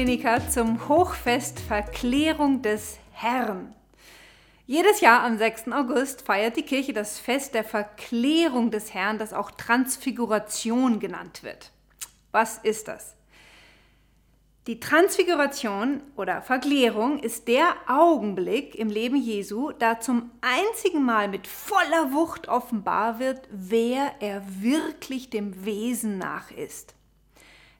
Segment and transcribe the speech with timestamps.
[0.00, 3.74] Dominika zum Hochfest Verklärung des Herrn.
[4.66, 5.70] Jedes Jahr am 6.
[5.72, 11.70] August feiert die Kirche das Fest der Verklärung des Herrn, das auch Transfiguration genannt wird.
[12.32, 13.14] Was ist das?
[14.66, 21.46] Die Transfiguration oder Verklärung ist der Augenblick im Leben Jesu, da zum einzigen Mal mit
[21.46, 26.94] voller Wucht offenbar wird, wer er wirklich dem Wesen nach ist.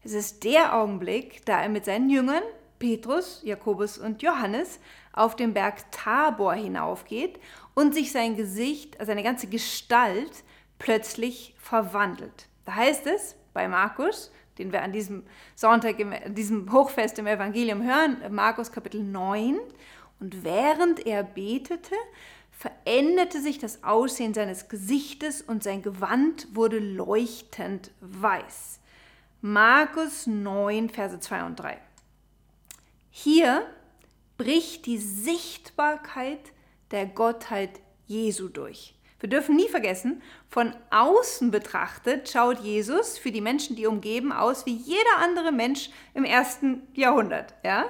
[0.03, 2.43] Es ist der Augenblick, da er mit seinen Jüngern,
[2.79, 4.81] Petrus, Jakobus und Johannes,
[5.13, 7.39] auf den Berg Tabor hinaufgeht
[7.75, 10.45] und sich sein Gesicht, seine ganze Gestalt
[10.79, 12.49] plötzlich verwandelt.
[12.65, 17.83] Da heißt es bei Markus, den wir an diesem Sonntag, an diesem Hochfest im Evangelium
[17.83, 19.59] hören, Markus Kapitel 9,
[20.19, 21.95] und während er betete,
[22.51, 28.81] veränderte sich das Aussehen seines Gesichtes und sein Gewand wurde leuchtend weiß.
[29.43, 31.79] Markus 9, Verse 2 und 3.
[33.11, 33.67] Hier
[34.37, 36.53] bricht die Sichtbarkeit
[36.91, 38.95] der Gottheit Jesu durch.
[39.19, 44.67] Wir dürfen nie vergessen, von außen betrachtet schaut Jesus für die Menschen, die umgeben, aus
[44.67, 47.55] wie jeder andere Mensch im ersten Jahrhundert.
[47.65, 47.87] Ja?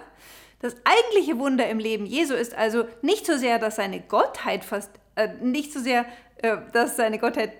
[0.60, 4.90] Das eigentliche Wunder im Leben Jesu ist also nicht so sehr, dass seine Gottheit fast,
[5.16, 6.04] äh, nicht so sehr,
[6.42, 7.52] äh, dass seine Gottheit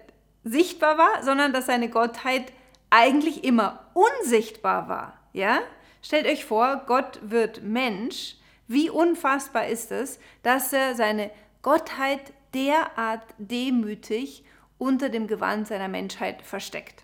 [0.44, 2.52] sichtbar war, sondern dass seine Gottheit
[2.90, 5.18] eigentlich immer unsichtbar war.
[5.32, 5.60] Ja?
[6.02, 8.36] Stellt euch vor, Gott wird Mensch
[8.70, 14.44] wie unfassbar ist es, dass er seine Gottheit derart demütig
[14.78, 17.02] unter dem Gewand seiner Menschheit versteckt.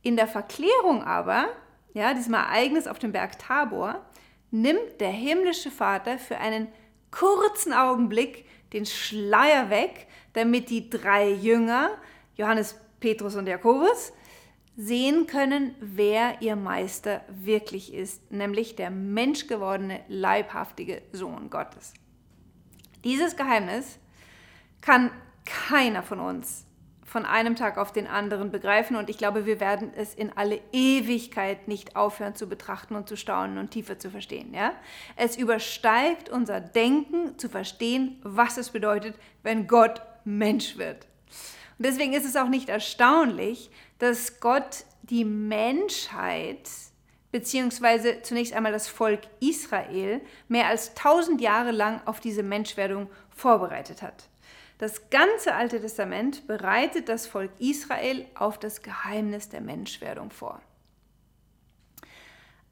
[0.00, 1.48] In der Verklärung aber,
[1.92, 4.02] ja, diesem Ereignis auf dem Berg Tabor,
[4.50, 6.68] nimmt der himmlische Vater für einen
[7.10, 11.90] kurzen Augenblick den Schleier weg, damit die drei Jünger,
[12.34, 14.14] Johannes, Petrus und Jakobus,
[14.80, 21.92] sehen können, wer ihr Meister wirklich ist, nämlich der menschgewordene, leibhaftige Sohn Gottes.
[23.02, 23.98] Dieses Geheimnis
[24.80, 25.10] kann
[25.44, 26.64] keiner von uns
[27.04, 30.60] von einem Tag auf den anderen begreifen und ich glaube, wir werden es in alle
[30.72, 34.54] Ewigkeit nicht aufhören zu betrachten und zu staunen und tiefer zu verstehen.
[34.54, 34.72] Ja?
[35.16, 41.06] Es übersteigt unser Denken zu verstehen, was es bedeutet, wenn Gott Mensch wird.
[41.78, 46.68] Und deswegen ist es auch nicht erstaunlich, dass Gott die Menschheit
[47.30, 54.02] beziehungsweise zunächst einmal das Volk Israel mehr als tausend Jahre lang auf diese Menschwerdung vorbereitet
[54.02, 54.28] hat.
[54.78, 60.62] Das ganze Alte Testament bereitet das Volk Israel auf das Geheimnis der Menschwerdung vor.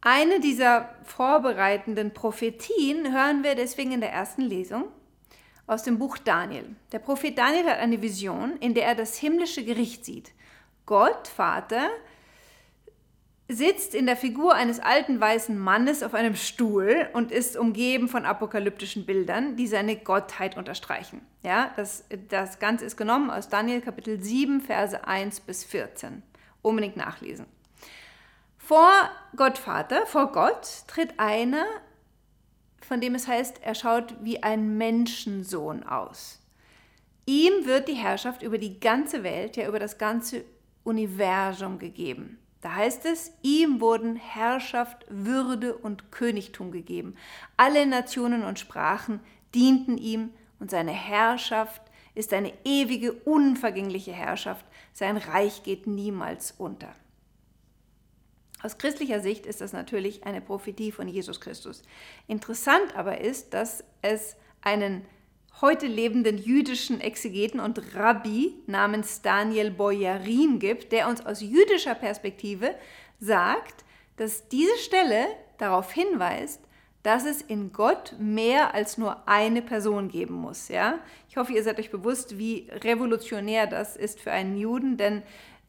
[0.00, 4.84] Eine dieser vorbereitenden Prophetien hören wir deswegen in der ersten Lesung
[5.66, 6.76] aus dem Buch Daniel.
[6.92, 10.30] Der Prophet Daniel hat eine Vision, in der er das himmlische Gericht sieht.
[10.86, 11.90] Gott, Vater,
[13.48, 18.24] sitzt in der Figur eines alten weißen Mannes auf einem Stuhl und ist umgeben von
[18.24, 21.20] apokalyptischen Bildern, die seine Gottheit unterstreichen.
[21.42, 26.22] Ja, das, das Ganze ist genommen aus Daniel Kapitel 7, Verse 1 bis 14.
[26.62, 27.46] Unbedingt nachlesen.
[28.58, 28.90] Vor
[29.36, 31.64] Gott Vater, vor Gott tritt einer,
[32.80, 36.40] von dem es heißt, er schaut wie ein Menschensohn aus.
[37.26, 40.44] Ihm wird die Herrschaft über die ganze Welt, ja über das ganze
[40.86, 42.38] Universum gegeben.
[42.60, 47.16] Da heißt es, ihm wurden Herrschaft, Würde und Königtum gegeben.
[47.56, 49.20] Alle Nationen und Sprachen
[49.54, 51.82] dienten ihm und seine Herrschaft
[52.14, 54.64] ist eine ewige, unvergängliche Herrschaft.
[54.92, 56.94] Sein Reich geht niemals unter.
[58.62, 61.82] Aus christlicher Sicht ist das natürlich eine Prophetie von Jesus Christus.
[62.26, 65.04] Interessant aber ist, dass es einen
[65.60, 72.74] heute lebenden jüdischen Exegeten und Rabbi namens Daniel Boyarin gibt, der uns aus jüdischer Perspektive
[73.18, 73.84] sagt,
[74.16, 75.26] dass diese Stelle
[75.58, 76.60] darauf hinweist,
[77.02, 80.68] dass es in Gott mehr als nur eine Person geben muss.
[80.68, 80.98] Ja?
[81.28, 85.22] Ich hoffe, ihr seid euch bewusst, wie revolutionär das ist für einen Juden, denn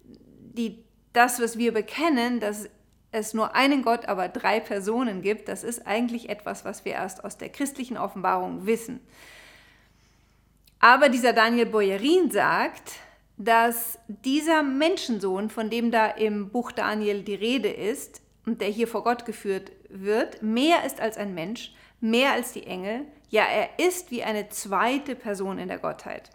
[0.04, 0.84] die,
[1.14, 2.68] das, was wir bekennen, dass
[3.12, 7.24] es nur einen Gott, aber drei Personen gibt, das ist eigentlich etwas, was wir erst
[7.24, 9.00] aus der christlichen Offenbarung wissen.
[10.80, 12.94] Aber dieser Daniel Boyerin sagt,
[13.38, 18.88] dass dieser Menschensohn, von dem da im Buch Daniel die Rede ist und der hier
[18.88, 23.06] vor Gott geführt wird, mehr ist als ein Mensch, mehr als die Engel.
[23.30, 26.30] Ja, er ist wie eine zweite Person in der Gottheit.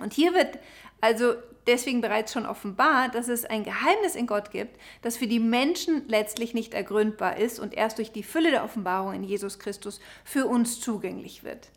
[0.00, 0.58] Und hier wird
[1.00, 1.34] also
[1.66, 6.06] deswegen bereits schon offenbar, dass es ein Geheimnis in Gott gibt, das für die Menschen
[6.08, 10.46] letztlich nicht ergründbar ist und erst durch die Fülle der Offenbarung in Jesus Christus für
[10.46, 11.70] uns zugänglich wird.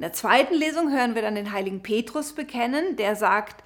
[0.00, 3.62] In der zweiten Lesung hören wir dann den heiligen Petrus bekennen, der sagt,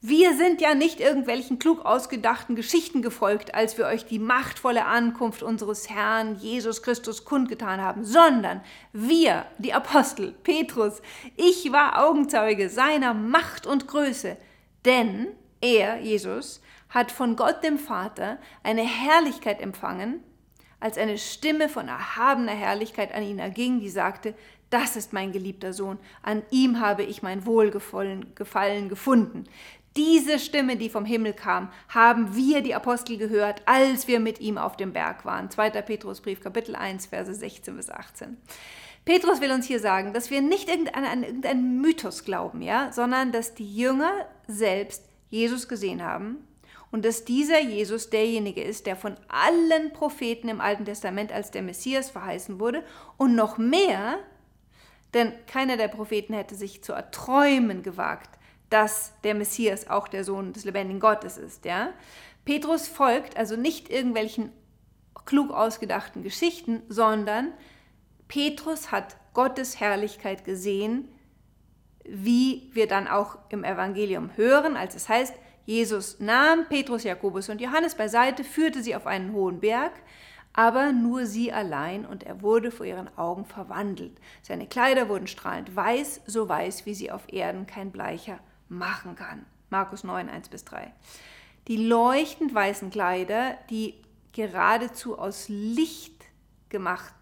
[0.00, 5.42] Wir sind ja nicht irgendwelchen klug ausgedachten Geschichten gefolgt, als wir euch die machtvolle Ankunft
[5.42, 8.62] unseres Herrn Jesus Christus kundgetan haben, sondern
[8.94, 11.02] wir, die Apostel, Petrus,
[11.36, 14.38] ich war Augenzeuge seiner Macht und Größe,
[14.86, 15.26] denn
[15.60, 20.22] er, Jesus, hat von Gott dem Vater eine Herrlichkeit empfangen,
[20.84, 24.34] als eine Stimme von erhabener Herrlichkeit an ihn erging, die sagte,
[24.68, 29.44] das ist mein geliebter Sohn, an ihm habe ich mein Wohlgefallen gefunden.
[29.96, 34.58] Diese Stimme, die vom Himmel kam, haben wir, die Apostel, gehört, als wir mit ihm
[34.58, 35.50] auf dem Berg waren.
[35.50, 35.70] 2.
[35.70, 38.36] Petrusbrief, Kapitel 1, Verse 16 bis 18.
[39.06, 43.32] Petrus will uns hier sagen, dass wir nicht an, an irgendeinen Mythos glauben, ja, sondern
[43.32, 44.12] dass die Jünger
[44.48, 46.46] selbst Jesus gesehen haben
[46.94, 51.62] und dass dieser Jesus derjenige ist, der von allen Propheten im Alten Testament als der
[51.62, 52.84] Messias verheißen wurde
[53.16, 54.20] und noch mehr,
[55.12, 58.38] denn keiner der Propheten hätte sich zu erträumen gewagt,
[58.70, 61.64] dass der Messias auch der Sohn des lebendigen Gottes ist.
[61.64, 61.92] Ja?
[62.44, 64.52] Petrus folgt also nicht irgendwelchen
[65.24, 67.54] klug ausgedachten Geschichten, sondern
[68.28, 71.08] Petrus hat Gottes Herrlichkeit gesehen,
[72.04, 75.34] wie wir dann auch im Evangelium hören, als es heißt,
[75.66, 79.92] Jesus nahm Petrus, Jakobus und Johannes beiseite, führte sie auf einen hohen Berg,
[80.52, 84.20] aber nur sie allein und er wurde vor ihren Augen verwandelt.
[84.42, 88.38] Seine Kleider wurden strahlend weiß, so weiß, wie sie auf Erden kein Bleicher
[88.68, 89.46] machen kann.
[89.70, 90.92] Markus 9, 1 bis 3.
[91.66, 93.94] Die leuchtend weißen Kleider, die
[94.32, 96.24] geradezu aus Licht
[96.68, 97.14] gemacht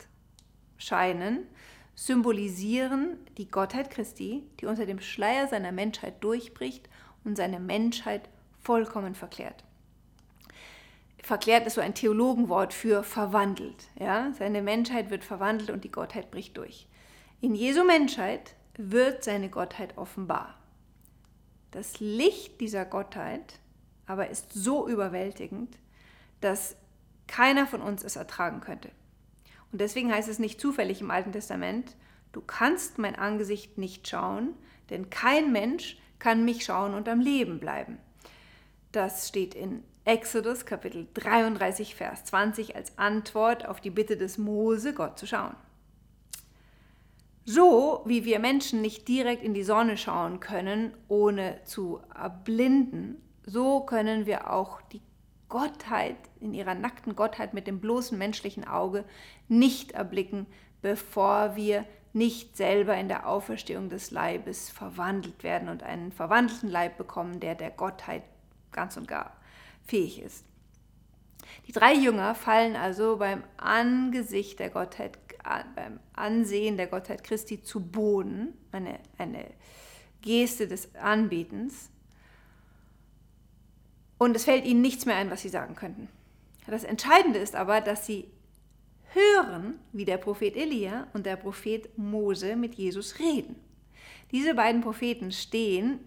[0.76, 1.46] scheinen,
[1.94, 6.88] symbolisieren die Gottheit Christi, die unter dem Schleier seiner Menschheit durchbricht
[7.24, 8.28] und seine Menschheit
[8.62, 9.64] vollkommen verklärt.
[11.22, 13.88] Verklärt ist so ein Theologenwort für verwandelt.
[13.98, 14.32] Ja?
[14.32, 16.86] Seine Menschheit wird verwandelt und die Gottheit bricht durch.
[17.40, 20.58] In Jesu Menschheit wird seine Gottheit offenbar.
[21.70, 23.60] Das Licht dieser Gottheit
[24.06, 25.78] aber ist so überwältigend,
[26.40, 26.76] dass
[27.28, 28.90] keiner von uns es ertragen könnte.
[29.70, 31.96] Und deswegen heißt es nicht zufällig im Alten Testament,
[32.32, 34.54] du kannst mein Angesicht nicht schauen,
[34.90, 37.98] denn kein Mensch kann mich schauen und am Leben bleiben.
[38.92, 44.94] Das steht in Exodus Kapitel 33, Vers 20 als Antwort auf die Bitte des Mose,
[44.94, 45.56] Gott zu schauen.
[47.44, 53.80] So wie wir Menschen nicht direkt in die Sonne schauen können, ohne zu erblinden, so
[53.80, 55.02] können wir auch die
[55.48, 59.04] Gottheit in ihrer nackten Gottheit mit dem bloßen menschlichen Auge
[59.48, 60.46] nicht erblicken,
[60.82, 66.98] bevor wir nicht selber in der Auferstehung des Leibes verwandelt werden und einen verwandelten Leib
[66.98, 68.22] bekommen, der der Gottheit
[68.70, 69.36] ganz und gar
[69.86, 70.44] fähig ist.
[71.66, 75.18] Die drei Jünger fallen also beim Angesicht der Gottheit
[75.74, 79.46] beim Ansehen der Gottheit Christi zu Boden, eine, eine
[80.20, 81.90] Geste des Anbetens.
[84.18, 86.08] Und es fällt ihnen nichts mehr ein, was sie sagen könnten.
[86.66, 88.30] Das Entscheidende ist aber, dass sie
[89.14, 93.56] hören, wie der Prophet Elia und der Prophet Mose mit Jesus reden.
[94.30, 96.00] Diese beiden Propheten stehen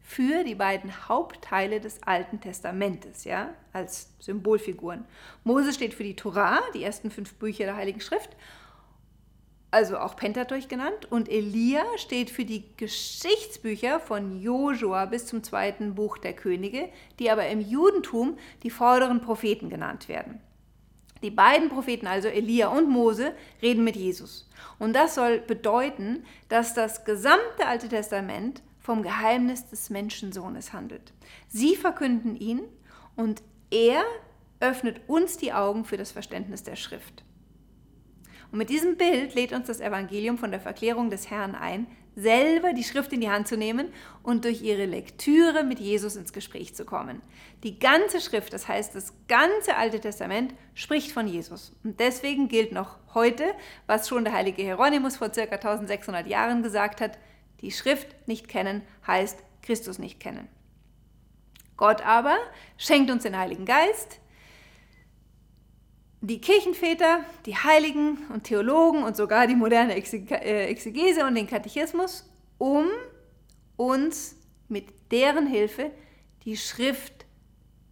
[0.00, 5.04] für die beiden Hauptteile des Alten Testamentes, ja, als Symbolfiguren.
[5.42, 8.30] Mose steht für die Torah, die ersten fünf Bücher der Heiligen Schrift,
[9.72, 15.96] also auch Pentateuch genannt, und Elia steht für die Geschichtsbücher von Josua bis zum zweiten
[15.96, 16.88] Buch der Könige,
[17.18, 20.40] die aber im Judentum die vorderen Propheten genannt werden.
[21.22, 24.48] Die beiden Propheten, also Elia und Mose, reden mit Jesus.
[24.78, 31.12] Und das soll bedeuten, dass das gesamte Alte Testament vom Geheimnis des Menschensohnes handelt.
[31.48, 32.62] Sie verkünden ihn
[33.16, 34.04] und er
[34.60, 37.25] öffnet uns die Augen für das Verständnis der Schrift.
[38.56, 42.72] Und mit diesem Bild lädt uns das Evangelium von der Verklärung des Herrn ein, selber
[42.72, 46.74] die Schrift in die Hand zu nehmen und durch ihre Lektüre mit Jesus ins Gespräch
[46.74, 47.20] zu kommen.
[47.64, 51.74] Die ganze Schrift, das heißt das ganze Alte Testament, spricht von Jesus.
[51.84, 53.44] Und deswegen gilt noch heute,
[53.86, 55.42] was schon der heilige Hieronymus vor ca.
[55.42, 57.18] 1600 Jahren gesagt hat,
[57.60, 60.48] die Schrift nicht kennen heißt Christus nicht kennen.
[61.76, 62.38] Gott aber
[62.78, 64.18] schenkt uns den Heiligen Geist,
[66.26, 72.28] die Kirchenväter, die Heiligen und Theologen und sogar die moderne äh, Exegese und den Katechismus,
[72.58, 72.88] um
[73.76, 74.34] uns
[74.68, 75.92] mit deren Hilfe
[76.44, 77.26] die Schrift,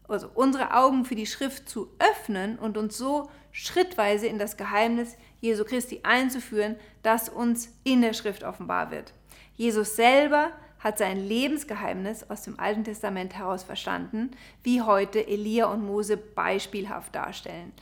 [0.08, 5.16] also unsere Augen für die Schrift zu öffnen und uns so schrittweise in das Geheimnis
[5.40, 6.74] Jesu Christi einzuführen,
[7.04, 9.12] das uns in der Schrift offenbar wird.
[9.54, 10.50] Jesus selber
[10.80, 14.32] hat sein Lebensgeheimnis aus dem Alten Testament heraus verstanden,
[14.64, 17.72] wie heute Elia und Mose beispielhaft darstellen.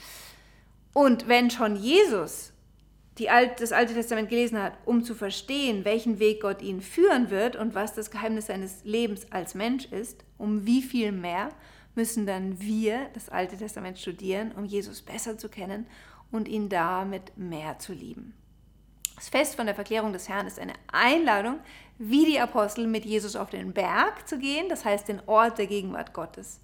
[0.93, 2.53] Und wenn schon Jesus
[3.29, 7.57] Alt, das Alte Testament gelesen hat, um zu verstehen, welchen Weg Gott ihn führen wird
[7.57, 11.51] und was das Geheimnis seines Lebens als Mensch ist, um wie viel mehr
[11.95, 15.87] müssen dann wir das Alte Testament studieren, um Jesus besser zu kennen
[16.31, 18.35] und ihn damit mehr zu lieben.
[19.15, 21.61] Das Fest von der Verklärung des Herrn ist eine Einladung,
[21.99, 25.67] wie die Apostel mit Jesus auf den Berg zu gehen, das heißt den Ort der
[25.67, 26.61] Gegenwart Gottes.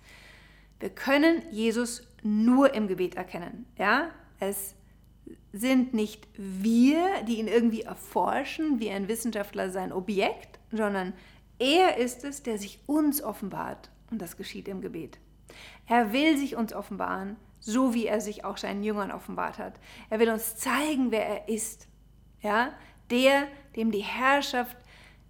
[0.80, 3.67] Wir können Jesus nur im Gebet erkennen.
[3.79, 4.11] Ja?
[4.41, 4.75] Es
[5.53, 11.13] sind nicht wir, die ihn irgendwie erforschen, wie ein Wissenschaftler sein Objekt, sondern
[11.59, 13.91] er ist es, der sich uns offenbart.
[14.11, 15.19] Und das geschieht im Gebet.
[15.87, 19.81] Er will sich uns offenbaren, so wie er sich auch seinen Jüngern offenbart hat.
[20.11, 21.89] Er will uns zeigen, wer er ist.
[22.41, 22.73] Ja?
[23.11, 24.77] Der, dem die Herrschaft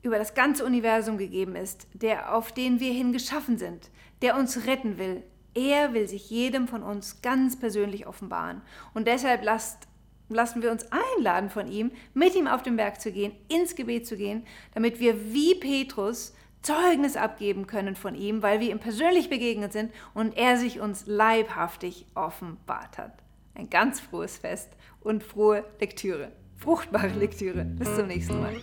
[0.02, 3.90] über das ganze Universum gegeben ist, der auf den wir hin geschaffen sind,
[4.22, 5.22] der uns retten will.
[5.54, 8.62] Er will sich jedem von uns ganz persönlich offenbaren.
[8.94, 9.88] Und deshalb lasst,
[10.28, 14.06] lassen wir uns einladen von ihm, mit ihm auf den Berg zu gehen, ins Gebet
[14.06, 19.30] zu gehen, damit wir wie Petrus Zeugnis abgeben können von ihm, weil wir ihm persönlich
[19.30, 23.22] begegnet sind und er sich uns leibhaftig offenbart hat.
[23.54, 27.64] Ein ganz frohes Fest und frohe Lektüre, fruchtbare Lektüre.
[27.64, 28.56] Bis zum nächsten Mal.